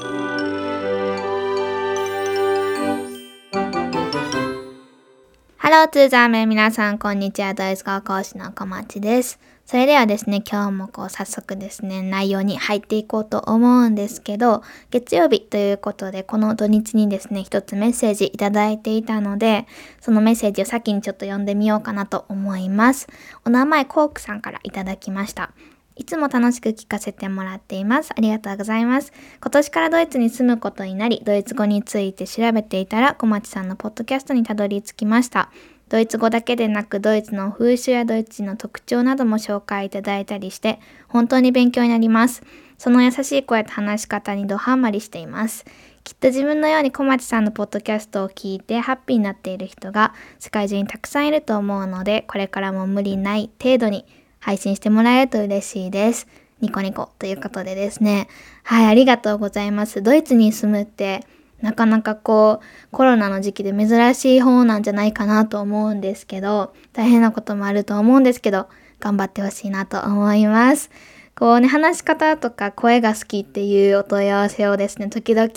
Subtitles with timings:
[0.00, 0.04] ハ
[5.70, 19.66] ローツーザーメン皆さんこんにちはドイツ語講師の小町ですそれではですね今日もこう早速ですね内容に入っていこうと思うんですけど月曜日ということでこの土日にですね一つメッセージいただいていたので
[20.00, 23.08] そのメッセージを先にちょっと読んでみようかなと思います。
[23.44, 25.50] お名前コークさんからいただきました。
[25.98, 28.10] いつも楽しく聞かせてもらっています。
[28.16, 29.12] ありがとうございます。
[29.40, 35.50] 今年からドイツに住むことになり、ドイツ語について調べていたら、小町さんのポッドキャストにたどり着きました。
[35.88, 42.42] ドイツ語だけでなく、ドイツの風習やドイツの特徴なども紹介いただいたりして、本当に勉強になります。
[42.78, 45.64] その優しい声と話し方にドハマりしています。
[46.04, 54.06] きっと自分のように小町さんのポッドキャストを聞いてハッピーになっている人が世界中にたくさんいると思うので、これからも無理ない程度に
[54.40, 56.26] 配信してもらえると嬉しいです。
[56.60, 58.28] ニコニコということでですね。
[58.64, 60.02] はい、ありがとうございます。
[60.02, 61.24] ドイツに住むって
[61.60, 68.68] なかなかこうコロナの時期で珍しい方なんじゃないかなと思うんですけど、大変なこともあると思うんですけど、
[69.00, 70.90] 頑張ってほしいなと思います。
[71.38, 75.48] こうね、話し方とか声が好きっていうお問い合わせをですね、時々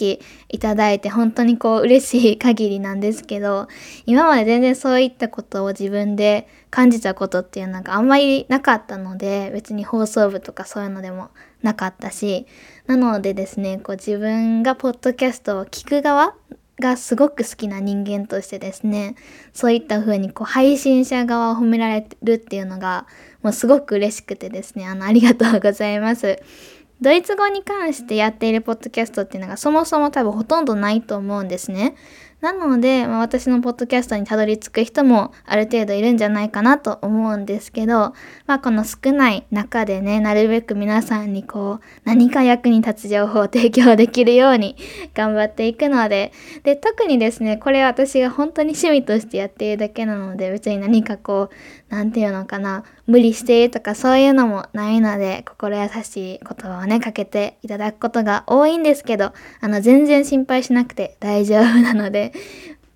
[0.49, 3.67] いただいて本当にこう嬉しい限りなんですけど、
[4.05, 11.31] 今まで全然そういったことを自分で感じたことっていうのがあんまりなかったので、別に放送部とかそういうのでも
[11.63, 12.45] なかったし、
[12.85, 16.35] なのでですね、こう自分がポッドキャストを聞く側
[16.79, 19.15] がすごく好きな人間としてですね、
[19.51, 23.07] そういった風にこう配信者側を褒められるっていうのが
[23.41, 26.39] もうすごく嬉しくてですね、あの、ありがとうございます。
[27.01, 31.95] ドイツ語に関してやっているポッドキャストっていうのがそもそも多分ほとんどないと思うんですね。
[32.41, 38.13] なので、まあ、私のポッドキャストにたどり着く人もある程度いるんじゃないかなと思うんですけど、
[38.47, 44.75] まあ、この少ない中でね、なるべく皆さんにこう、何か役に立つ情報を提供できるように
[45.13, 51.51] 頑張っていくので、で、特にですね、これ私が本当に趣味としてやっているだけなので、別に何かこ
[51.91, 62.31] う、なんていうのかな、無理してるとかそういうのもないので、心優しい言葉をね、かけていただくことが多いんですけど、あの、全然心配しなくて大丈夫なので、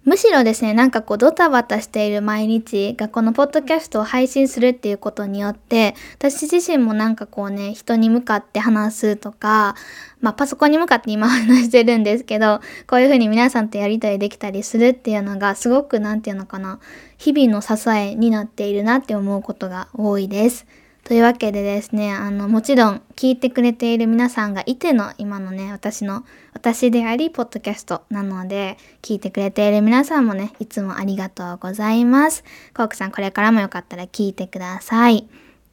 [0.06, 9.76] むしろですね、なんかこうドタバタしている毎日がこのポッドキャストを配信するっていうことによって、私自身もなんかこうね、人に向かって話すとか、
[10.22, 16.80] まあパソコンに向かって今話してるんですけど、こういうふうに皆さんとやりとりできたりするっていうのがすごくなんていうのかな、
[17.18, 20.68] 日々の支えになっているなって思うことが多いです。
[21.06, 32.44] というわけでですね、あの、もちろん聞いてくれている皆さんがいての今のね、私の、私であり、ポッドキャストなので、聞いてくれている皆さんもね、いつもありがとうございます。
[32.76, 35.28] コークさん、これからもよかったら聞いてください。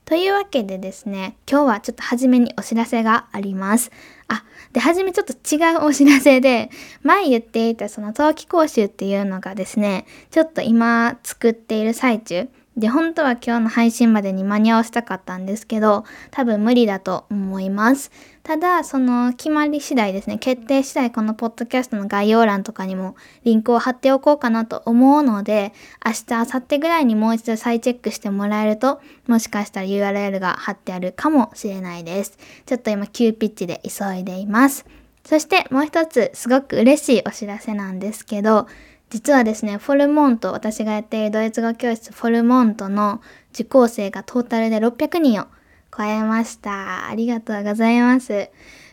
[0.05, 3.91] というわけでですね、今日はちょっと初めにお知らせがあります。
[4.29, 4.45] あ、
[4.75, 6.69] で、初めちょっと違うお知らせで、
[7.03, 18.11] 前言っていたその冬季講習っていうのがですね、ちょっと今作っている最中、で、本当は今日の配信までに間に合わせたかったんですけど、多分無理だと思います。
[18.43, 25.75] ただ、その決まり次第ですね、決定次第このポッドキャストの概要欄とかにもリンクを貼っておこうかなと思うので、
[26.05, 32.39] 明日、明後日ぐらいにもう一度再チェックしてもらえると、もしかしたら URL が貼ってあるかもしれないです。
[32.65, 34.87] ちょっと今急ピッチで急いでいます。
[35.25, 38.67] そしてもう一つ、すごく嬉しいお知らせなんですけど、
[39.13, 43.21] 実はですね、フォルモント、私がやっているドイツ語教室フォルモントの
[43.53, 45.49] 受講生がトータルで600人を
[45.95, 47.11] 超えました。
[47.11, 48.49] ありがとうございます。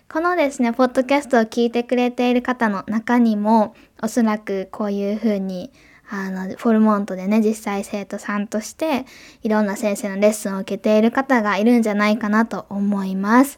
[0.10, 5.72] このですね、ポッドキャストを聞いてくれている方の中にも、おそらくこういうふうに、
[6.10, 9.06] あの、フォルモントでね、実際生徒さんとして、
[9.42, 13.58] いろんな先生のレッスンを受けている方がいるんじゃないかなと思います。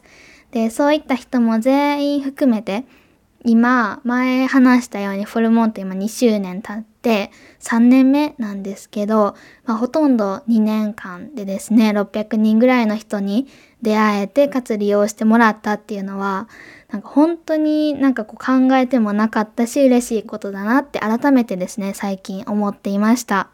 [0.52, 2.84] で、そういった人も全員含めて、
[3.44, 7.30] 今、前話したようにフォルモント今2周年経って
[7.60, 13.48] 3年目なんですけど、まあ、ほとんど2年間でですね、600人ぐらいの人に
[13.82, 16.48] 出会えて、かつ利用してもらったっていうのは、
[16.90, 23.48] なんか本当になんかこう考えてもなかったし嬉しいことだなって改めてですね、最近思っていました。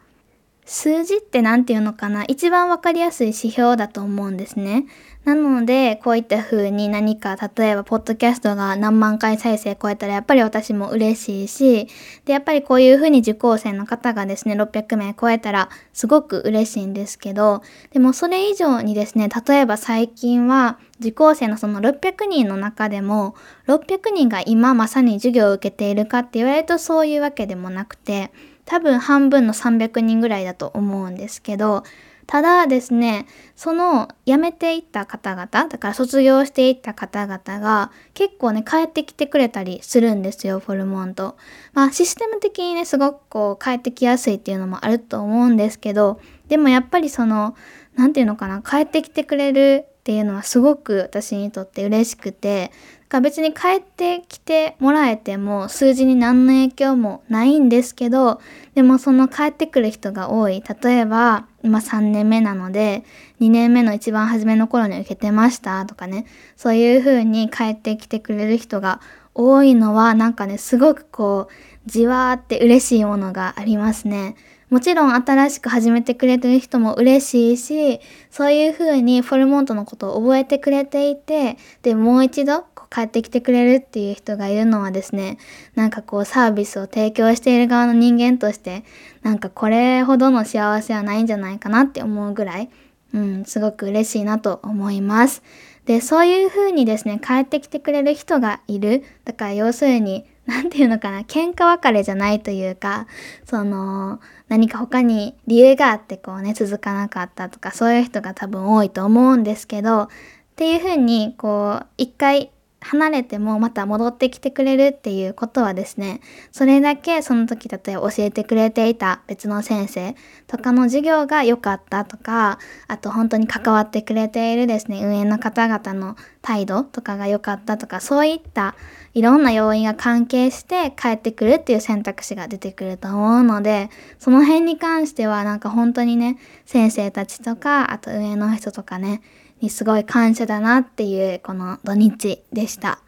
[0.69, 2.25] 数字って何て言うのかな？
[2.25, 4.85] 一番わかりやすい指標だと思うんですね。
[5.25, 11.87] なので、こういった風に何か、例えば、ポッドキャストが何万回再生超えたら、やっぱり私も嬉しいし、
[12.25, 23.35] で、やっぱりこういう風に受講生の方がですね、600名超えたら、すごく嬉しいんですけど、でもそれ以上にですね、例えば最近は、受講生のその600人の中でも、
[23.67, 28.31] 600人が今まさに授業を受けているかって言われるとそういうわけでもなくて、
[28.69, 31.83] 多分半分の300人ぐらいだと思うんですけど、
[32.27, 33.25] ただですね、
[33.55, 41.35] その辞めていった方々、だから卒業していった方々が結構ね、帰ってきてくれたりするんですよ、フォルモント。
[41.73, 47.55] まあシステム的にね、すごくこう帰ってきやすいっていうのもあると思うんですけど、でもやっぱりその、
[47.95, 52.71] 何て言うのかな、帰ってきてくれるっていうのはすごく私にとって嬉しくて、
[53.09, 58.39] か別に帰ってきてもらえても数字に何の影響もないんですけど
[58.75, 60.63] でもその帰ってくる人が多い。
[60.83, 63.03] 例えば今3年目なので
[63.41, 65.85] 2年目の一番初めの頃に受けてました。
[65.87, 66.25] とかね。
[66.55, 69.01] そういう風に帰ってきてくれる人が
[69.33, 74.35] 多いのはなんかねすごくこうじわーって嬉しいものがありますね。
[74.69, 77.99] もちろん新しく始めてくれてる人も嬉しいし、
[78.29, 85.37] そういう風にフォルモントのことを覚えてくれていて、で、もう一度帰ってきてくれるっていう人がいるのはですね、
[85.75, 88.83] なんかこうサービスを提供している側の人間として、
[89.23, 92.69] なんかこれほどの幸せはないんじゃないかなって思うぐらい、
[93.13, 95.41] うん、すごく嬉しいなと思います。
[95.85, 99.03] で、そういう風にですね、帰ってきてくれる人がいる。
[99.25, 103.05] だから要するに、何て言うのかな、喧嘩別れじゃないというか、
[103.45, 110.07] その、何か他に理由があってこうね、続かなかったとか、そういう人が多分多いと思うんですけど、っ
[110.55, 112.51] ていうふうに、こう、一回
[112.81, 116.21] 離れてもまた戻ってきてくれるっていうことはですね、
[116.51, 120.15] それだけその時例えば教えてくれていた別の先生
[120.47, 128.75] とかの授業が良かったとか、あと本当に関わってくれているですね、運営の方々の態度とかが良かったとか、そういった
[129.13, 133.89] いろんな要因が関係して帰ってくるっていう選択肢が出てくると思うので、
[134.19, 139.21] その辺に関してはなんか本当にね、先生たちとか、あと運営の人とかね、
[139.61, 142.99] にすごい感謝だなっていうこの土日でした。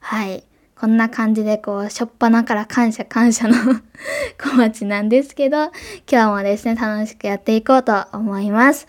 [0.00, 0.44] はい。
[0.80, 3.54] こんな感じでこう、しょっぱなから感謝感謝の
[4.42, 5.70] 小町なんですけど、
[6.10, 8.86] 今日もですね、楽しくやっていこうと思います。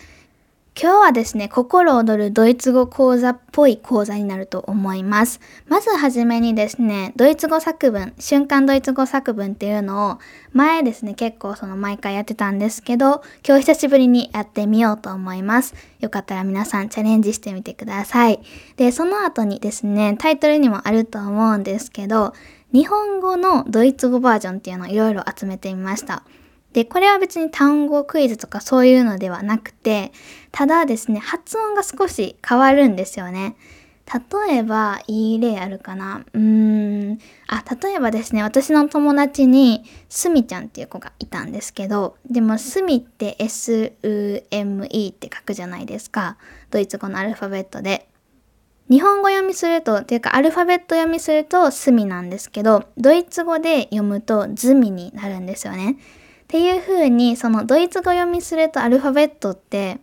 [0.82, 5.40] 今日はですね、心躍るドイツ語講座っぽい講座になると思います。
[5.68, 10.18] まずはじめにですね、ドイツ語作文、瞬間ドイツ語作文っていうのを
[10.54, 15.76] 前ですね、結構その毎回やってたんですけど、今日久しぶりにやってみようと思います。
[16.00, 18.40] よかったら皆さんチャレンジしてみてください。
[18.78, 22.34] で、その後にですね、タイトルにもあると思うんですけど、
[22.74, 26.24] 日本語のドイツ語バージョンっていうのをいろいろ集めてみました。
[26.74, 30.12] で、これは別に単語クイズとかそういうのではなくて、
[30.52, 33.56] ただですね、発音が少し変わるんですよね。
[34.46, 36.26] 例えば、いい例あるかな？
[36.34, 37.20] うーん。
[37.48, 46.36] あ、例えばですね、私の友達に、すみちゃんっていう子がいたんですけど、でも、すみって S-U-M-E って書くじゃないですか。
[46.72, 48.10] ドイツ語のアルファベットで。
[48.90, 55.98] 日本語読みすると、っていうかアルファベット読みすると、すみなんですけど、ドイツ語で読むと、ズミになるんですよね。
[56.52, 60.00] っていう風に、そのドイツ語読みするとアルファベットって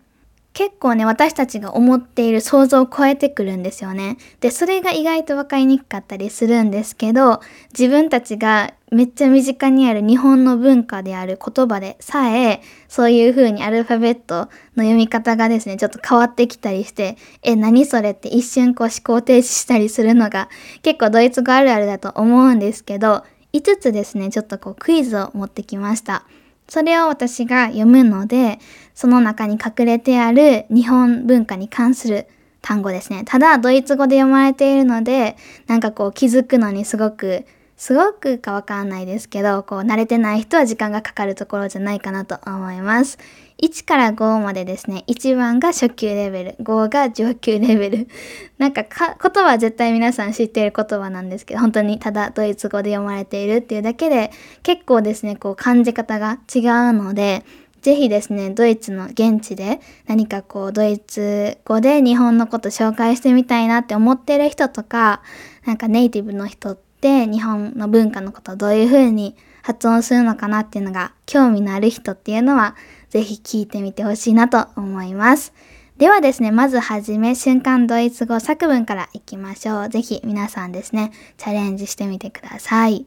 [0.55, 4.17] 結構ね、私たちが思っている想像を超えてくるんですよね。
[4.41, 7.43] で、それが意外と分かりにくかったりするんですけど、
[7.79, 14.49] 自分たちがめっちゃ身近にある日本の文化である言葉でさえ、そういう風にアルファベットの
[14.85, 20.49] 読み方がですね、ちょっと変わってきたりして、え、何それって一瞬こう思考停止したりするのが
[20.81, 23.23] 結構ドイツ語あるあるだと思うんですけど、
[23.53, 26.25] 5つですね、ちょっとこうクイズを持ってきました。
[26.69, 28.59] それを私が読むので、
[28.95, 32.27] その中に隠れてある日本文化に関する
[32.61, 33.23] 単語ですね。
[33.25, 35.37] ただ、ドイツ語で読まれているので、
[35.67, 37.47] なんかこう気づくのにすごく
[37.79, 43.19] すごくかわかんないですけど、こう慣れてない人は時間がかかるところじゃないかなと思います。
[43.63, 48.09] 1から5までですね、1番が初級レベル、5が上級レベル。
[48.57, 54.31] なんかか言葉は絶対皆さん知っている言葉なんですけど、本当にただドイツ語で読まれているっていうだけで、
[54.63, 57.45] 結構ですね、こう感じ方が違うので、
[57.83, 65.23] ぜひですね、ドイツの現地で何かこうドイツ語で日本のこと紹介してみたいなって思ってる人とか、
[65.65, 72.75] なんかネイティブの人って日本の文化のことをどういう風に発音するのかなっていうのが興味のある人っていうのは
[73.11, 75.53] ぜひ聞いてみてほしいなと思います。
[75.99, 79.89] ではですね、まずはじめ瞬間ドイツ語作文からいきましょう。
[79.89, 83.07] ぜひ皆さんですね、チャレンジしてみてください。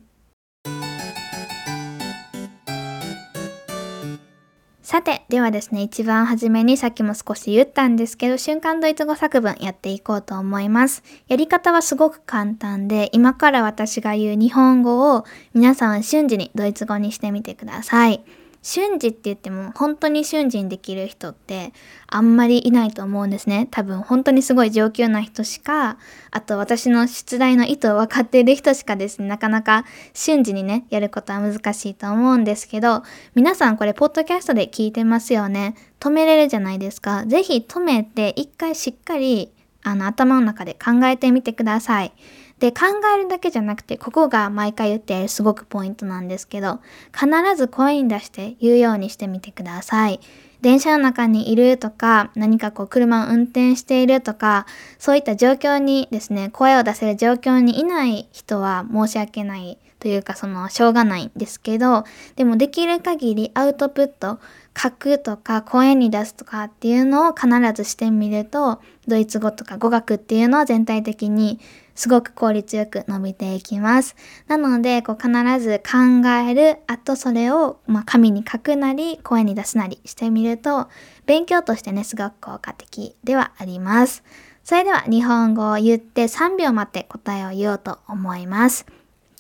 [4.91, 11.01] さて、ではですね、一番初めにさっきも少し言ったんですけど、瞬間ドイツ語作文やっていこうと思います。
[11.29, 18.21] やり方はすごく簡単で、今から私が言う日本語を皆さんは瞬時にドイツ語にしてみてください。
[18.61, 21.73] 瞬時って言っても本当に瞬時にできる人って
[22.07, 23.67] あんまりいないと思うんですね。
[23.71, 25.97] 多分本当にすごい上級な人しか、
[26.29, 33.03] あと私の出題の意図を分かっている人しかですね、なかなか瞬時にね、やることは難しいと思うんですけど、
[33.33, 35.75] 皆さんこれポッドキャストで聞いてますよね。
[35.99, 37.25] 止めれるじゃないですか。
[37.25, 39.51] ぜひ止めて一回しっかり
[39.83, 42.13] あの頭の中で考えてみてください。
[42.61, 46.79] で、考えるだけじゃなくて、ここが毎回言ってすごくポイントなんですけど、
[47.11, 47.27] 必
[47.57, 50.19] ず声に出して言うようにしてみてください。
[50.61, 54.67] 電車の中にいるとか、何かこう車を運転しているとか、
[54.99, 62.03] そういった状況にですね、声を出せる状況にいない人は申し訳ないというか、その、しょうがないんですけど、
[62.35, 64.39] でもできる限りアウトプット、
[64.79, 71.59] 書くとか声に出すとかっていうのを必ずしてみると、ドイツ語とか語学っていうのは全体的に
[71.95, 74.15] すごく効率よく伸びていきます。
[74.47, 80.89] なので、こう必ず考える、あとそれを、ま、紙に書くなり、声に出すなりしてみると、
[81.25, 84.23] 勉強としてね、すごく効果的ではあります。
[84.63, 88.85] それでは日本語を言って3秒待って答えを言おうと思います。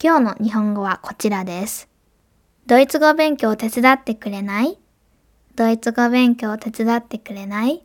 [0.03, 1.87] 今日の日本語はこちらです。
[2.65, 4.79] ドイツ語勉強を手伝ってくれない？
[5.55, 7.83] ドイツ語勉強を手伝ってくれない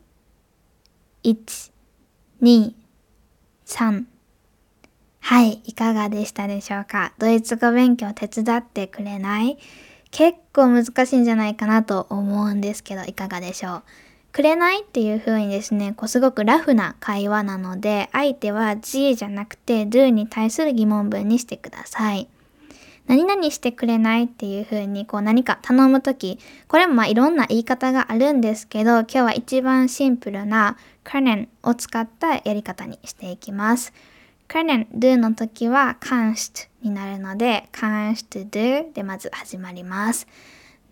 [1.24, 1.72] ?1、
[2.40, 2.72] 2、
[3.66, 4.15] 3
[5.28, 7.12] はい、いかがでしたでしょうか？
[7.18, 9.58] ドイツ語勉強手伝ってくれない？
[10.12, 13.82] 結構難しいんじゃないかなと思うんですけど、いかがでしょう？
[14.30, 22.28] くれないっていう風にですね、こうすごくラフな会話なので、相手は G じゃなくて Do に対する疑問文にしてください。
[23.08, 33.92] 何々してくれないっていう風にこう何か頼むとき、これもまあいろんな言い方があるんですけど、今日は一番シンプルな können を使ったやり方にしていきます。
[34.48, 40.26] Können do の時は kannst になるので kannst do でまず始まります。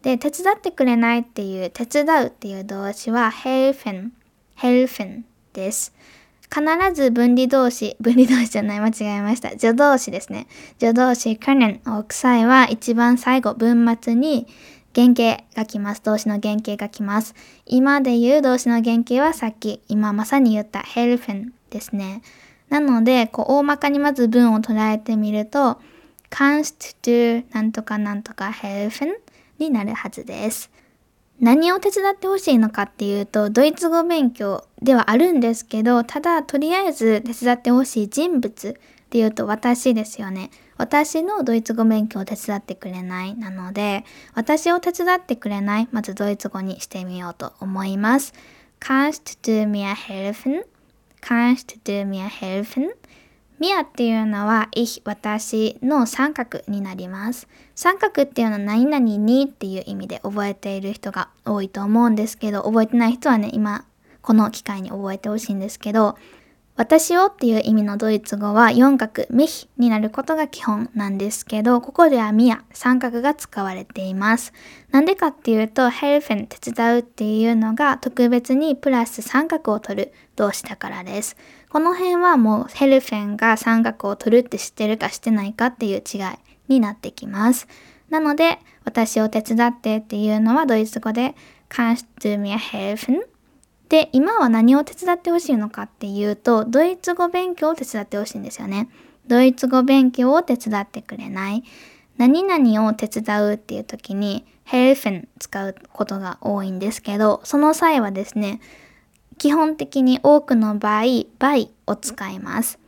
[0.02, 4.10] で、手伝ってくれないっていう手伝うっていう動詞は helfen
[4.58, 5.94] helfen です。
[6.52, 6.62] 必
[6.94, 9.50] ず分離動詞、 分離動詞じゃない、間違えました。
[9.50, 10.46] 助動詞ですね。
[10.78, 14.46] 助動詞 können を置く際は一番最後、文末に
[14.94, 16.02] 原型が来ます。
[16.02, 17.34] 動詞の原型が来ます。
[17.66, 22.22] 今で言う動詞の原型はさっき、今まさに言った helfen ですね。
[22.74, 25.80] なので、こう、大まかにまず文を捉えてみると、
[26.28, 29.12] kannst du なんとかなんとか helfen
[29.60, 30.72] になるはずです。
[31.38, 38.74] 何を手伝ってほしいのかっていうと、ドイツ語勉強ではあるんですけど、ただ、とりあえず手伝ってほしい人物っ
[39.08, 40.50] ていうと私ですよね。
[40.76, 44.04] 私のドイツ語勉強を手伝ってくれないなので、
[44.34, 48.34] 私を手伝ってくれないまずドイツ語にしてみようと思います。
[48.80, 50.73] Kannst du mir helfen?
[51.24, 52.90] Kannst du mir helfen?
[53.58, 57.48] ミアっていうのは、ich、私の三角になります。
[57.74, 63.86] 三角っていうのは何々にっていう意味で覚えている人が多いと思うんですけど、覚えてない人はね、今、
[64.20, 66.18] この機会に覚えてほしいんですけど、
[66.76, 74.52] 私をっていう意味のドイツ語は四角、ミヒになることが基本なんですけど、ここではミア、三角が使われています。
[74.90, 81.36] なんでかっていうと、ヘルフェン、手伝うっていうのが特別にプラス三角を取る動詞だからです。
[81.68, 86.22] この辺はもうヘルフェンが三角を取るって知ってるかしてないかっていう違い
[86.66, 87.68] になってきます。
[88.10, 91.36] なので、私を手伝ってっていうのはドイツ語で
[91.68, 93.33] Kannst du mir helfen?
[93.88, 98.88] で、今は何を手伝ってほしいのかっていうと、ドイツ語勉強を手伝ってほしいんですよね。
[99.26, 101.64] ドイツ語勉強を手伝ってくれない。
[102.16, 108.60] 何々を手伝うっていう時に helfen 使うことが多いんですけど、その際はですね、
[109.38, 112.78] 基本的に多くの場合、by を使います。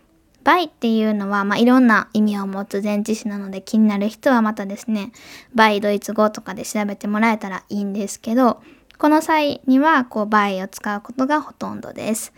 [0.45, 5.11] by っていうのは、まあ、いろんな意味を持つ前置詞なので気になる人はまたですね、
[5.55, 8.63] by ドイツ語とかで調べてもらえたらいいんですけど、
[8.99, 12.33] この際には、こう、by を使うことがほとんどです。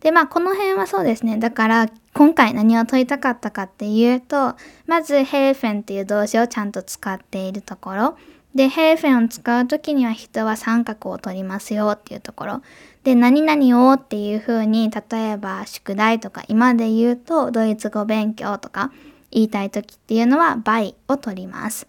[0.00, 1.38] で、まあ、この辺はそうですね。
[1.38, 4.54] だから、今回何を問いたかったかっていうと、
[4.86, 8.16] まず、ヘルフェンっていう動詞をちゃんと使っているところ。
[8.54, 12.62] で、ヘルフェンを使うときには人は三角を取りますよっていうところ。
[13.02, 18.92] で、何々をっていう風に、例えば宿題とか今で言うとドイツ語勉強とか
[19.30, 21.86] 言いたいときっていうのは by を取ります。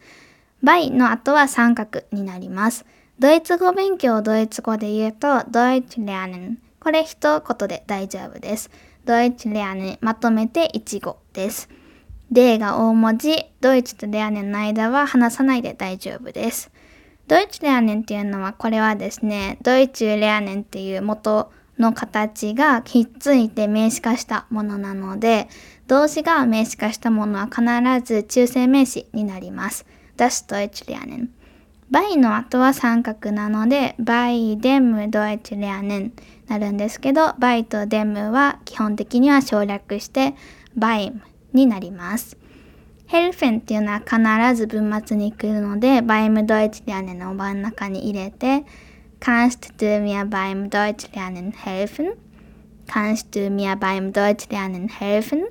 [0.64, 2.86] by の後は三角になります。
[3.24, 6.58] ドイツ語勉強をドイツ語で言うと、Deutsch lernen。
[6.82, 8.70] これ一言で大丈夫です。
[9.06, 11.70] Deutsch lernen まとめて一語です。
[12.34, 16.70] D が大文字、ドイツと lernen の間は話さないで大丈夫です。
[17.30, 21.50] ドイツ lernen っていうのは、これはですね、ドイツ lernen っていう元
[21.80, 25.48] の形がひっついて名詞化したものなので、
[25.88, 27.64] 動詞が名詞化したものは必
[28.06, 29.86] ず中性名詞になります。
[30.18, 31.30] Das Deutschlernen。
[31.94, 36.14] bei の後は三格なので、 bei dem Deutschlernen
[36.48, 40.34] なるんですけど、 bei と dem は基本的には省略して、
[40.76, 41.22] beim
[41.54, 42.36] になります。
[43.06, 48.66] helfen っていうのは必ず文末に来るので、 beim Deutschlernen の真ん中に入れて、
[49.20, 52.16] Kannst du mir beim Deutschlernen helfen?
[52.88, 55.44] Kannst du mir beim Deutsch lernen helfen?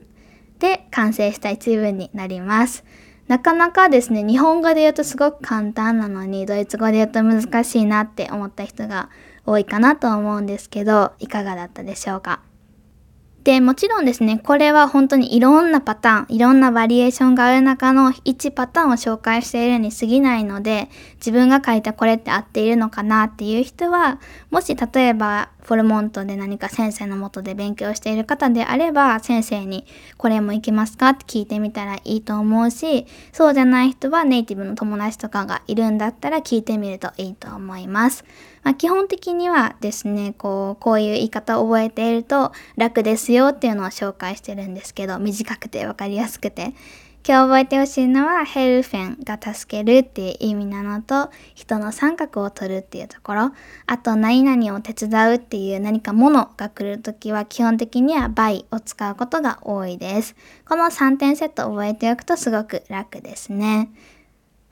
[0.59, 2.85] で完成した一文になります。
[3.29, 9.09] なかなかですね、日本語で言うとすごく簡単なのに、ドイツ語で言うと難しいなって思った人が
[9.47, 12.41] 多いかなと思うんですけど、いかがだったでしょうか？
[13.45, 31.11] で、もちろんですね、これは本当にいろんなパターン、いろんなバリエーションがある中の1パターンを紹介しているに過ぎないので、自分が書いたこれって合っているのかなっていう人は、もし例えばフォルモントで何か先生のもとで勉強している方であれば、先生にこれもいけますか？
[31.11, 38.25] って聞いてみたらいいと思うし、そうじゃない人はネイティブの友達とかがいるんだったら聞いてみるといいと思います。
[38.65, 46.75] まあ、基本的にはですね、こう、こういう言い方を覚えていると楽ですよっていうのを紹介してるんですけど、短くてわかりやすくて。
[47.25, 53.53] 今日覚えてほしいのはヘルフェンが助けるっていう意味なのと人の三角を取るっていうところ。
[53.87, 60.35] あと何々を手伝うっていう何かものが来るときは基本的には by を使うことが多いです。
[60.69, 63.93] この3点セット覚えておくとすごく楽ですね。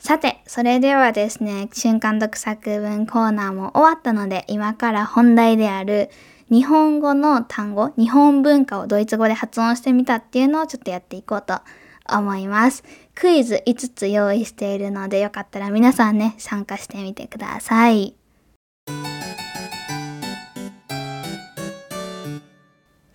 [0.01, 6.11] さて、それではですね、瞬間読作文コーナーも終わったので、今から本題である
[6.51, 11.61] 日本語の単語、日本文化をドイツ語で発音してみたっていうのをちょっとやっていこうと
[12.17, 12.85] 思います。
[13.15, 18.15] クイズ5つ用意しているので、よかったら皆さんね、参加してみてください。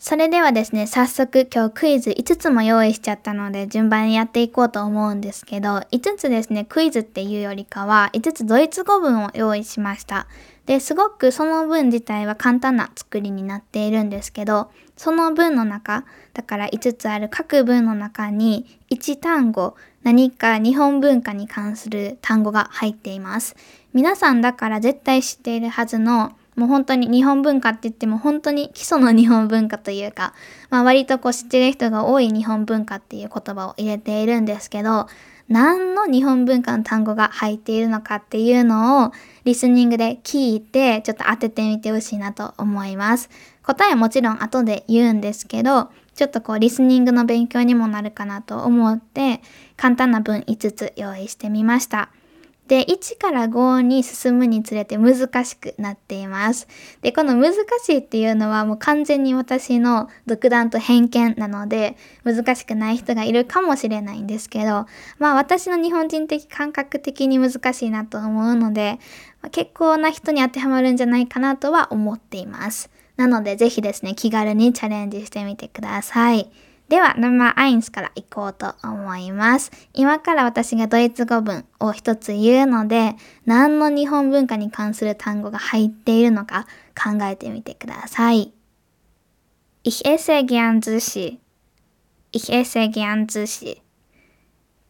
[0.08, 10.28] それではですね、早速今日クイズ5つも用意しちゃったので順番にやっていこうと思うんですけど、5つですね、クイズっていうよりかは5つドイツ語文を用意しました。
[10.68, 23.56] で、すごくその文自体は簡単な作りになっているんですけど、その文の中、だから5つある各文の中に1単語、何か日本文化に関する単語が入っています。
[23.94, 30.34] 皆さんだから絶対知っているはずのもう本当に日本文化って言っても本当に基礎の日本文化というか、
[30.70, 35.08] まあ割とこう知ってる人が多い日本文化っていう言葉を入れているんですけど、
[35.48, 39.12] 何の日本文化の単語が入っているのかっていうのを
[39.44, 43.29] リスニングで聞いてちょっと当ててみてほしいなと思います。
[43.66, 49.42] 答えはもちろん後で言うんですけど、ちょっとこうリスニングの勉強にもなるかなと思って
[49.75, 52.10] 簡単な文5つ用意してみました。
[52.68, 56.68] で、1から5に進むにつれて難しくなっています。
[57.01, 64.88] で、この難しいっていうのはもう完全に私の独断と偏見なので、難しくない人がいるかもしれないんですけど、
[65.20, 69.00] まあ私の日本人的感覚的に難しいなと思うので、
[69.51, 72.90] 結構な人に当てはまるんじゃないかなとは思っています。
[73.18, 76.50] なのでぜひですね、気軽にチャレンジしてみてください。
[76.90, 79.72] では、ナンバーアインスから行こうと思います。
[79.94, 88.54] 今から私がドイツ語文を一つ言うので、何の日本文化に関する単語が入っているのか考えてみてください。
[89.84, 91.40] Ich esse gern Sushi.
[92.32, 93.82] Ich esse gern Sushi.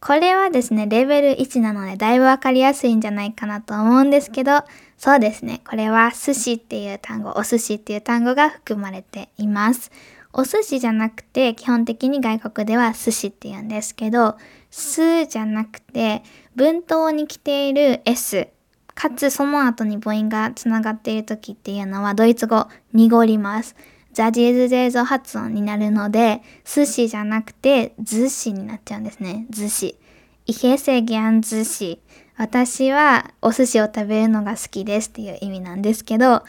[0.00, 4.62] これはですね、レベル1なのでだいぶわかりやすいんじゃないかなと思うんですけど、
[4.98, 9.90] そうですね、これは寿司っていう単語、お寿司っていう単語が含まれています。
[10.32, 14.36] お寿司じゃなくて、基本的に外国では寿司って言うんですけど、
[14.70, 16.22] すじゃなくて、
[16.54, 18.48] 文頭に来ている S、
[18.94, 23.76] かつその後に母音がつながっている時っていうのはドイツ語濁ります。
[24.14, 29.46] ザジーズゼーゾ発音になるので、寿司じゃなくて、寿司になっちゃうんですね。
[29.50, 29.98] 寿司。
[30.46, 32.00] イヘセギャン寿司。
[32.36, 36.42] 私はお寿司を食べるのが好きですっていう意味なんですけど、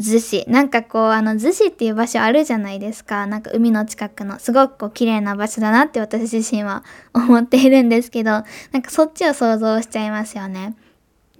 [0.00, 0.44] 逗子。
[0.48, 3.26] なんかこう、あの、逗子っていう場所あるじゃないですか。
[3.26, 8.42] なんか海の近くの、すごくこう、綺麗な場所だなって私自身は思っているんですけど、な
[8.78, 10.74] んかそっちを想像しちゃいますよね。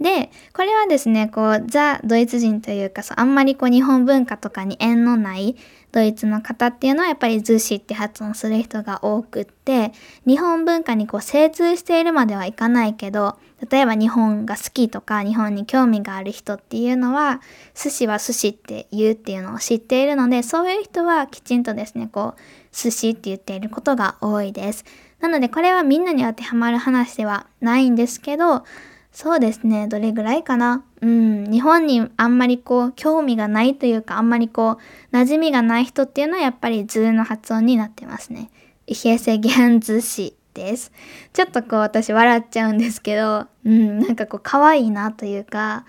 [0.01, 5.57] で、これはですね、こう、ザ・ドイツ人というか、そうあんまりこう、日本文化とかに縁のない
[5.93, 9.93] ドイツの方っていうのはやっぱりズシって発音する人が多くって、
[10.27, 13.37] 日本文化にこう、精通しているまではいかないけど、
[13.69, 17.43] 例えば日本が好きとか日本に興味がある人っていうのは
[17.75, 22.41] 寿司は寿司って言うっていうのを知っているのでそういう人はきちんとですねこう
[22.75, 24.85] 寿司って言っていることが多いです。
[25.21, 28.65] なのでこれはみんなに当てはまる話ではないんですけど
[29.13, 30.85] そうですねどれぐらいかな？
[31.01, 34.79] うん日本にあんまりこう興味がないというかあんまりこ
[35.13, 38.51] う馴染みがない人っていうのはやっぱり図の発音になってますね。
[38.87, 40.93] イヘセゲン寿司です。
[41.33, 45.85] ちょっとこう私笑っちゃうんですけど、うん、なんかこう可愛いなというか、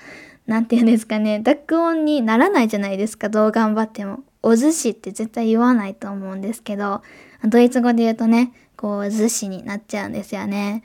[0.46, 4.20] なんて言うんですかね、濁音にならないじゃないですか、どう頑張っても。
[4.44, 7.02] お寿司って絶対言わないと思うんですけど、
[7.44, 10.84] ドイツ語で言うとね、こう、寿司になっちゃうんですよね。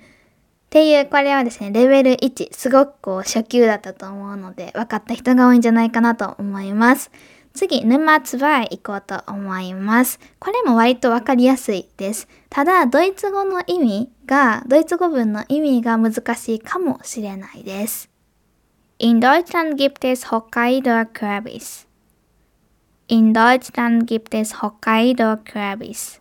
[0.77, 7.11] っていう、これはですね、レベル1、すごくこう、初級だったと思うので、分かった人が多いんじゃないかなと思います。
[7.55, 10.21] 次、沼津バイ行こうと思います。
[10.39, 12.29] これも割とわかりやすいです。
[12.51, 18.11] ただ、ドイツ語の意味が、ドイツ語文の意味が難しいかもしれないです。
[18.99, 21.87] In Deutschland gibt es Hokkaido Kürbis.
[23.09, 26.21] In Deutschland gibt es Hokkaido Kürbis.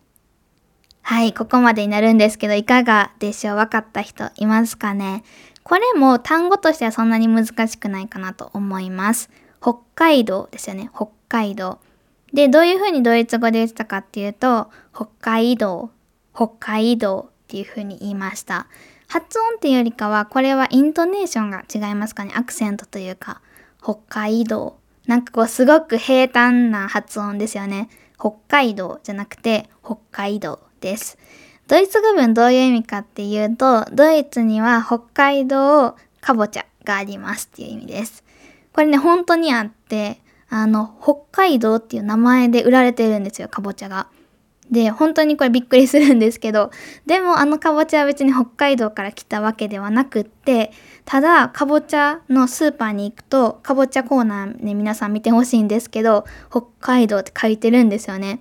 [1.08, 3.56] はい、ここまでになるんですけど、いかがでしょう？
[3.56, 5.22] わかった人いますかね？
[5.62, 9.30] これも単語としてはそんなに難しくないかなと思います。
[9.62, 10.90] 北海道ですよね。
[10.92, 11.78] 北海道。
[12.32, 15.90] で、どういうふうにドイツ語で言ってたかっていうと、北海道、
[16.34, 18.66] 北海道っていうふうに言いました。
[19.06, 22.32] 発音っていうよりかは、これはイントネーションが違いますかね？
[22.34, 23.42] アクセントというか、
[23.80, 24.76] 北海道。
[25.06, 27.90] なんかこうすごく平坦な発音ですよね。
[28.18, 31.18] 北海道じゃなくて北海道です。
[31.68, 38.24] ドイツ語文どういう意味かっていうと、ドイツには北海道かぼちゃがありますっていう意味です。
[38.72, 44.06] これね、本当にあって、あの、北海道っていう名前で売られてるんですよ、かぼちゃが。
[44.70, 46.70] で、本当にこれびっくりするんですけど、
[47.06, 50.72] でもあのかぼちゃは別に北海道から来たわけではなくって、
[51.04, 58.40] ただ、かぼちゃのスーパーに行くと、かぼちゃコーナーね、皆さん見てほしいんですけど、北海道って書いてるんですよね。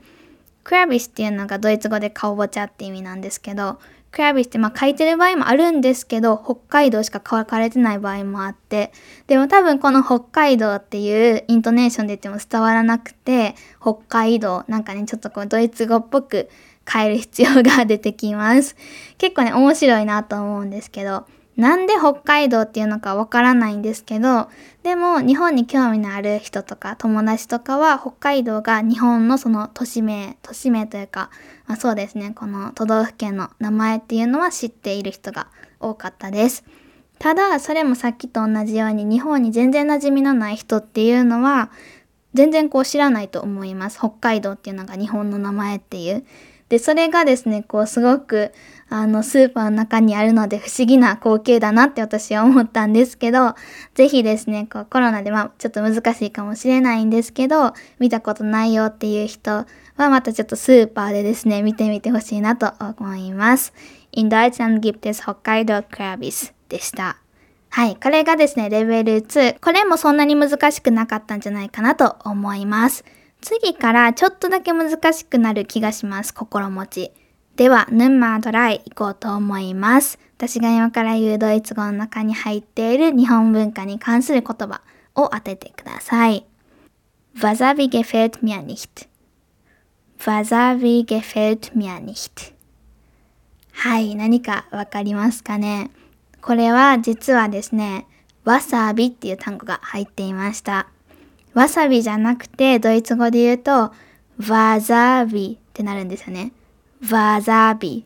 [0.66, 3.80] クラビスっていうのがドイツ語でかぼちゃって意味なんですけど、
[4.12, 8.92] クラビスってまあ書いてる場合もあるんですけど、北海道しか書かれてない場合もあって、
[9.28, 16.50] でも多分この北海道っていうイントネーションで言っても伝わらなくて、北海道、なんかね、ちょっとこうドイツ語っぽく
[16.92, 18.76] 変える必要が出てきます。
[19.20, 24.50] 結構ね、面白いなと思うんですけど、なんで北海道っていうのかわからないんですけど、
[24.84, 31.30] でも日本に興味のある人とか友達とかは北海道が日本のその都市名、都市名というか、
[31.66, 35.48] まあ、そうですね、この都道府県の名前っていうのは知っている人が
[35.80, 36.66] 多かったです。
[37.20, 41.72] ただ、それもさっきと同じように日本に全然馴染みのない人っていうのは
[42.34, 43.98] 全然こう知らないと思います。
[43.98, 46.26] 北海道っていうのが日本の名前っていう。
[46.70, 48.52] で、それがですね、こうすごく、
[48.90, 53.56] あの、スーパーの中にあるので不思議な光景だなって私は思ったんですけど、
[53.94, 59.66] ぜひですね、こうコロナでまあちょっと難しいかもしれないんですけど、見たことないよっていう人は
[59.98, 63.74] またちょっとスーパーでですね、見てみてほしいなと思います。
[64.12, 67.18] In Deutschland gibt es Hokkaido Krabis でした。
[67.70, 67.98] はい。
[67.98, 69.60] これがですね、レベル2。
[69.60, 73.04] これもそんなに難しくなかったんじゃないかなと思います。
[73.46, 76.34] 次からちょっとだけ難しくなる気がします。
[76.34, 77.12] 心持ち。
[77.56, 80.18] では、ヌンマードライ行こうと思います。
[80.36, 84.82] 私が今から言うドイツ語の中に入っている日本文化に関する言葉
[85.14, 86.44] を当ててください。
[87.38, 89.08] Wasabi gefällt mir nicht.
[90.18, 92.52] Wasabi gefällt mir nicht.
[93.74, 95.92] はい、何かわかりますかね？
[96.42, 98.08] これは実はですね、
[98.44, 100.88] わさびっていう単語が入っていました。
[101.56, 103.92] わさびじゃなくて、ドイツ語で言うと、
[104.48, 106.52] わざびってなるんですよね。
[107.10, 108.06] わざび。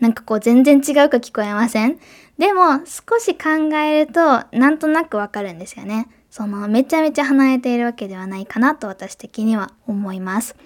[0.00, 1.98] なんかこう全然違うか聞こえません？
[2.38, 6.08] でも少し考えるとなんとなくわかるんですよね。
[6.30, 10.56] そのめちゃめちゃ離れているわけではないかなと私的には思います。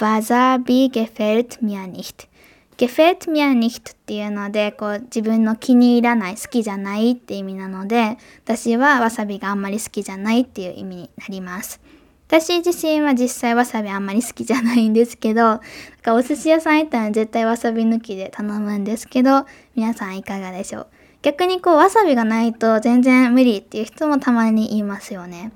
[0.00, 2.28] わざび gefällt mir nicht。
[2.76, 11.80] Gefällt mir nicht っていうので、こう自分の気に入らない、好きじゃないって意味なので、私はわさびがあんまり好きじゃないっていう意味になります。
[12.28, 15.60] 私自身は実際わさびあんまり好きじゃないんですけど、なん
[16.02, 20.86] かお寿司屋さん行ったら絶対わさび抜きで頼むんですけど、皆さんいかがでしょう？
[21.22, 25.52] 逆にこうわさびがないと全然無理っていう人もたまに言いますよね。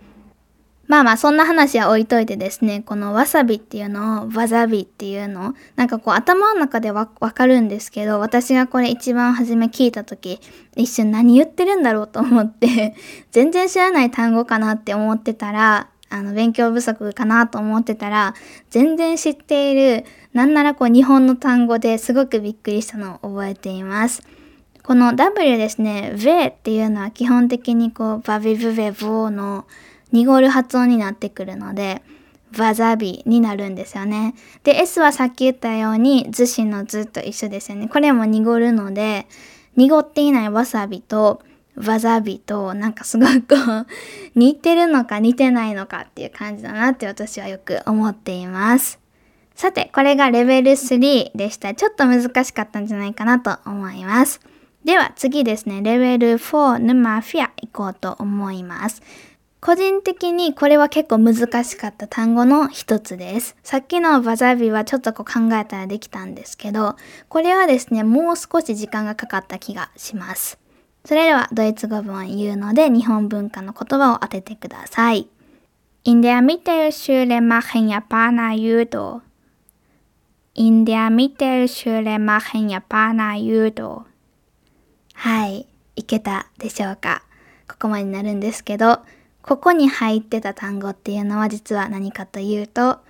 [0.91, 10.41] まあまあそんな話は置いといてですね、このわさびっていうのをわざびっていうのなんかこう頭の中でわかるんですけど、私がこれ一番初め聞いた時、
[10.75, 12.97] 一瞬何言ってるんだろうと思って
[13.31, 18.35] 全然知らない単語かなって思ってたら、あの、勉強不足かなと思ってたら、
[18.71, 24.23] 全然知っている、なんならこう日本の単語ですごくびっくりしたのを覚えています。
[24.83, 29.67] この W ですね、V っていうのは基本的にこう、バビブベボーの
[30.13, 32.03] 濁る発音になってくるので、
[32.59, 34.35] わざびになるんですよね。
[34.65, 37.89] で、S はさっき言ったように、図詞の図と一緒ですよね。
[37.89, 39.27] これも濁るので、
[39.77, 41.43] 濁っていないわさびと、
[41.77, 43.55] わざびと、なんかすごく、
[44.35, 48.99] 似てるのか似てないのかっていう感じだなって私はよく思っています。
[49.55, 51.75] さて、これがレベル3でした。
[51.75, 54.41] ちょっと難しかったんじゃないかなと思います。
[54.85, 59.03] では次ですね、レベル4のマフィア行こうと思います。
[59.61, 63.57] 個人的にこれは結構難しかった単語の一つです。
[63.63, 66.97] さっきのバザビはちょっとこう考えたらできたんですけど、
[67.29, 70.59] これはですね、もう少し時間がかかった気がします。
[71.05, 75.29] それではドイツ語文言うので日本文化の言葉を当ててください。
[76.05, 79.21] In der Mittelschule machen Japaner Judo.
[80.55, 84.05] In der Mitte Schule machen Japaner Judo.
[85.13, 87.23] はい、いけたでしょうか？
[87.69, 89.01] ここまでになるんですけど、
[89.51, 93.01] ここに入ってた単語っていうのは実は何かというと、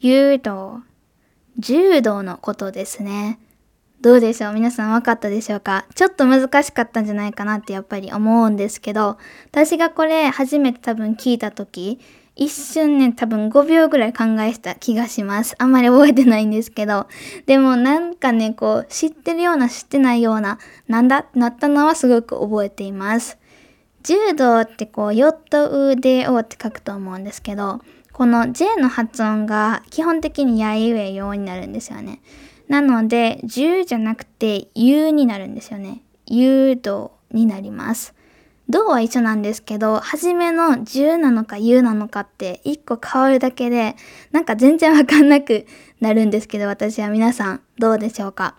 [0.00, 0.80] 柔道、
[1.58, 3.38] 柔道のことですね。
[4.00, 4.54] どうでしょう？
[4.54, 5.84] 皆さん分かったでしょうか？
[5.94, 9.18] ちょっと難しかったんじゃないかなってやっぱり思うんですけど、
[9.50, 12.00] 私がこれ初めて多分聞いた時、
[12.36, 15.56] 一瞬ね、多分5秒ぐらい考えした気がします。
[15.58, 17.06] あんまり覚えてないんですけど。
[17.44, 21.18] でもなんかね、こう、知ってるような知ってないような、なんだ？
[21.18, 23.36] ってなったのはすごく覚えています。
[24.02, 27.80] 柔道ってこう、ヨット腕をって書くと思うんですけど、
[28.12, 32.20] この J の発音が基本的にやいうえようになるんですよね。
[32.68, 36.02] なので、10じゃなくて U になるんですよね。
[36.26, 38.14] 誘導になります。
[38.68, 43.96] 銅は一緒なんですけど、初めの10なのか U なのかって1個変わるだけで、
[44.30, 45.66] なんか全然わかんなく
[46.00, 48.54] なるんですけど、私は皆さんどうでしょうか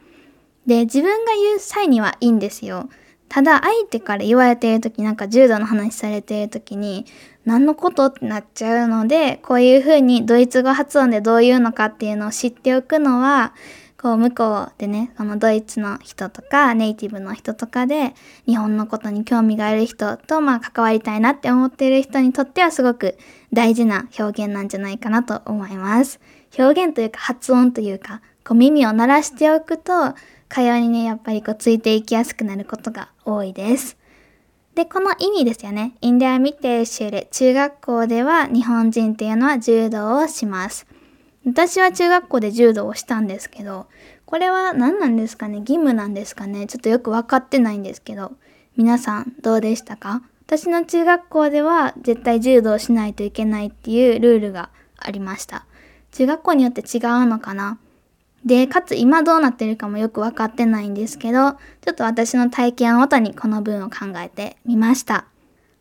[0.68, 2.90] で、自分が言う際にはいいんですよ。
[3.32, 7.06] ただ相手から言われている時なんか柔道の話されている時に
[7.46, 13.54] 何のことってなっちゃうのでこういう風にドイツ語発音でどういうのかっていうのを知っておくのは
[13.98, 18.16] こう向こうでねこのドイツの人とかネイティブの人とかで
[18.48, 23.18] 日本のことに興味がある人とまあ関わりたいなって思っている人にとってはすごく
[23.54, 26.20] 大事な表現なんじゃないかなと思います。
[26.60, 30.16] 表現というか発音というかこう耳を鳴らしておくと
[30.54, 33.96] 会話にね、やっぱりこうついていきやすくなることが多いです。
[34.76, 35.96] で、この意味ですよね。
[36.02, 37.30] インデアミテーシュレ。
[37.32, 40.86] 中学校では日本人っていうのは柔道をします。
[41.46, 43.88] 私は中学校で柔道をしたんですけど、
[44.26, 45.60] これは何なんですかね？
[45.60, 46.68] 義務なんですかね？
[46.68, 48.34] ちょっとよく分かってないんですけど、
[48.76, 50.22] 皆さんどうでしたか？
[50.48, 55.66] 私の中学校では絶対柔道しないといけないっていうルールがありました。
[56.12, 57.80] 中学校によって違うのかな？
[58.46, 65.26] で、かつ今どうなってるかもよくわかってないんですけど、ちょっと私の体験をもとにこの文を考えてみました。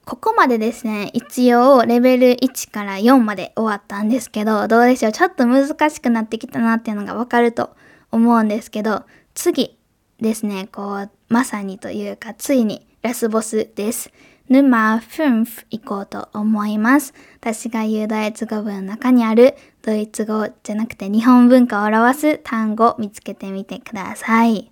[0.05, 5.13] ここまでですね、一応レベル1から4まで終わったんですけど、どうでしょう？
[5.13, 7.71] ちょっと難しくなってきたなっていうのがわかると
[8.11, 9.79] 思うんですけど、次
[10.21, 14.11] ですね、こう、まさにというか、ついにラスボスです。
[14.51, 17.15] 沼5行こうと思います。
[17.41, 24.71] 私が言うドイツ語文の中にあるドイツ語じゃなくて日本文化を表す単語を見つけてみてください。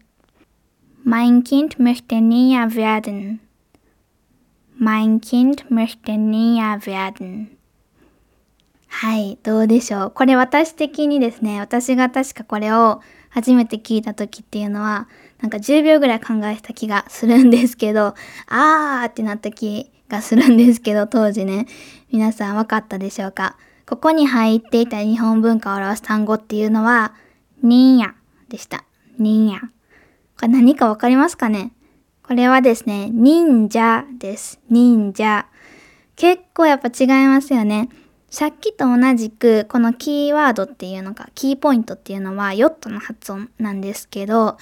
[1.06, 3.38] Mein Kind möchte näher werden.
[4.80, 7.56] Mein Kind möchte näher werden.
[8.88, 10.10] はい、どうでしょう？
[10.10, 15.08] これ私的にですね、私が確かこれを初めて聞いた時っていうのは、
[15.40, 18.14] なんか10秒ぐらい考えた気がするんですけど、
[18.48, 21.66] あーってなった気がするんですけど、当時ね、
[22.10, 23.56] 皆さん分かったでしょうか？
[23.86, 27.14] ここに入っていた日本文化を表す単語っていうのは、
[27.62, 28.14] にんや
[28.48, 28.84] でした。
[29.18, 29.60] にんや。
[29.60, 31.72] これ何かわかりますかね？
[32.22, 34.60] これはですね、忍者です。
[34.68, 35.46] 忍者。
[36.16, 37.88] 結構やっぱ違いますよね。
[38.28, 44.58] さっきと同じく、このキーワードっていうのが、キーポイントっていうのは、ヨットの発音なんですけど、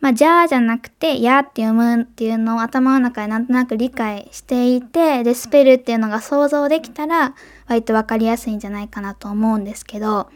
[0.00, 7.34] まあ、じゃあじゃなくて、やって読むっていうのを頭の中でなんとなく理解していて、で、スペルっていうのが想像できたら、
[7.66, 10.28] 割とわかりやすいんじゃないかなと思うんですけど、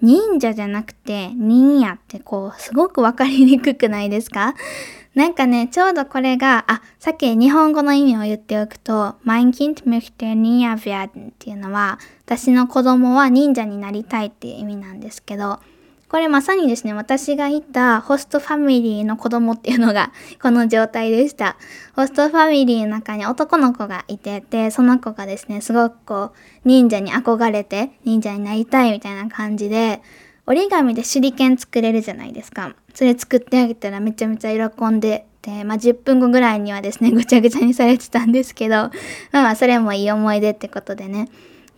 [0.00, 4.54] 忍者じゃなくて、忍者ってこう、すごくわかりにくくないですか？
[5.14, 15.58] なんかね、ちょうどこれが、あ、さっき日本語の意味を言っておくと、Mein Kind möchte Ninja werden っていうのは、私の子供は忍者になりたいっていう意味なんですけど、
[16.10, 20.10] これまさにですね、私がいたホストファミリーの子供っていうのが
[20.42, 21.56] この状態でした。
[21.94, 30.02] ホストファミリーの中に男の子がいてて、その子がですね、すごくこう、忍者に憧れて、忍者になりたいみたいな感じで、
[30.46, 32.74] 折り紙で手裏剣作れるじゃないですか。
[32.92, 38.90] それ作ってあげたらめちゃめちゃ喜んでて、まあ、10分後ぐらいにはですね、ぐちゃぐちゃにされてたんですけど、ま
[39.30, 41.28] あまあそれもいい思い出ってことでね。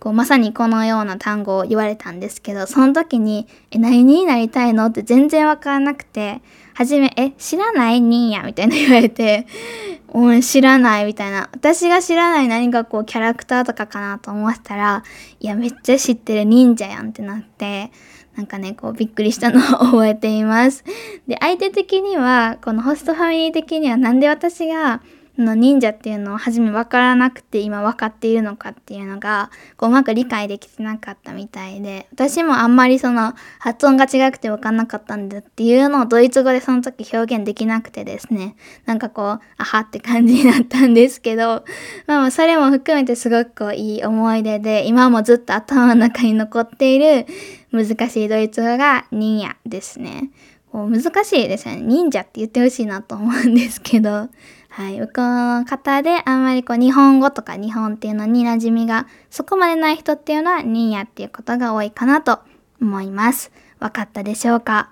[0.02, 4.86] こうまさにこのような単語を言われたんですけど、その時に、え、何になりたいの？
[4.86, 6.42] って全然わからなくて、
[6.74, 9.46] はじめ、え、知らない忍やみたいな言われて、
[10.12, 11.48] うん、知らないみたいな。
[11.52, 15.04] 私が知らない何かこうキャラクターとかかなと思ったら、
[15.38, 17.92] いや、めっちゃ知ってる忍者やんってなって、
[18.34, 20.82] なんかね、こうびっくりしたのを 覚えています。
[21.28, 25.00] で、相手的には、このホストファミリー的にはなんで私が
[25.38, 41.64] の忍者っていうのを初め分からなくて今分かっているのかっていうのがこううまく理解できてなかったみたいで私もあんまりその発音が違くて分かんなかったんだっていうのをドイツ語でその時表現できなくてですねなんかこうあはって感じになったんですけど
[42.06, 47.26] まあそれも含めてすごくこういい思い出で今もずっと頭の中に残っている
[47.72, 50.30] 難しいドイツ語が忍者ですね。
[50.70, 51.82] こう難しいですよね。
[51.82, 54.28] 忍者って言ってほしいなと思うんですけど。
[54.74, 54.98] はい。
[54.98, 55.18] 向こう
[55.60, 62.40] の方であんまりこう日本語とか日本っていうのに馴染みがそこまでない人っていうのは忍者っていうことが多いかなと
[62.80, 63.52] 思います。
[63.80, 64.90] わかったでしょうか？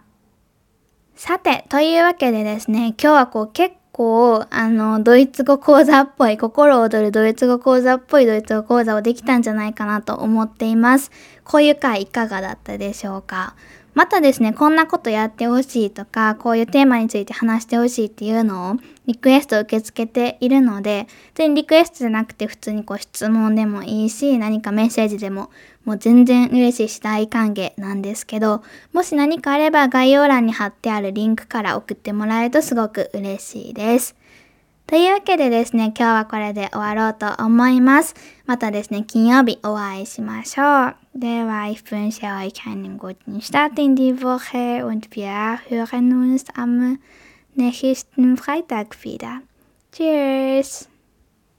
[1.17, 11.11] さて、というわけでですね、今日はこう結構、あの、ドイツ語講座っぽい、心躍るドイツ語講座っぽいドイツ語講座をできたんじゃないかなと思っています。
[11.45, 13.55] こういう回いかがだったでしょうか
[14.01, 25.51] またですね、こんなことやってほしいとか、こういうテーマについて話してほしいっていうのをリクエストを受け付けているので、全然リクエストじゃなくて普通にこう質問でもいいし、何かメッセージでも
[25.85, 28.63] もう全然嬉しいし大歓迎なんですけど、
[28.95, 34.17] もし何かあれば概要欄に貼ってあるリンクから送ってもらえるとすごく嬉しいです。
[34.91, 38.17] というわけでですね、今日はこれで終わろうと思います。
[38.45, 40.97] またですね、金曜日お会いしましょう。
[41.15, 42.45] では、1分しよう。
[42.45, 44.85] いかにごちんしたてんディーボーヘー。
[44.85, 45.57] うんぴあー。
[45.59, 46.99] ふーらぬんすあむ。
[47.55, 49.41] ねひしんフライタグフィーダー。
[49.93, 50.90] チェース